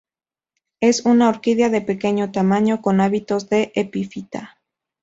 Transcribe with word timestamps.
Es 0.79 1.05
una 1.05 1.29
orquídea 1.29 1.69
de 1.69 1.81
pequeño 1.81 2.31
tamaño 2.31 2.81
con 2.81 3.01
hábitos 3.01 3.49
de 3.49 3.71
epifita. 3.75 4.57